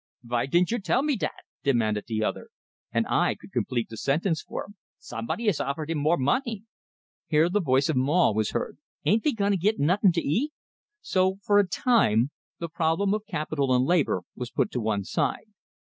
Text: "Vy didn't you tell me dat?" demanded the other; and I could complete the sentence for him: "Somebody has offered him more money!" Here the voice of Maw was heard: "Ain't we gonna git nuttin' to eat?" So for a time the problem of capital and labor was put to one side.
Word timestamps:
"Vy 0.23 0.47
didn't 0.47 0.71
you 0.71 0.79
tell 0.79 1.03
me 1.03 1.15
dat?" 1.15 1.43
demanded 1.63 2.05
the 2.07 2.23
other; 2.23 2.49
and 2.91 3.05
I 3.07 3.35
could 3.35 3.51
complete 3.51 3.87
the 3.87 3.97
sentence 3.97 4.41
for 4.41 4.65
him: 4.65 4.75
"Somebody 4.97 5.45
has 5.45 5.59
offered 5.59 5.91
him 5.91 5.99
more 5.99 6.17
money!" 6.17 6.63
Here 7.27 7.49
the 7.51 7.61
voice 7.61 7.87
of 7.87 7.95
Maw 7.95 8.31
was 8.31 8.49
heard: 8.49 8.79
"Ain't 9.05 9.23
we 9.23 9.31
gonna 9.35 9.57
git 9.57 9.77
nuttin' 9.77 10.11
to 10.13 10.27
eat?" 10.27 10.53
So 11.01 11.37
for 11.43 11.59
a 11.59 11.67
time 11.67 12.31
the 12.57 12.67
problem 12.67 13.13
of 13.13 13.27
capital 13.27 13.75
and 13.75 13.85
labor 13.85 14.23
was 14.35 14.49
put 14.49 14.71
to 14.71 14.81
one 14.81 15.03
side. 15.03 15.51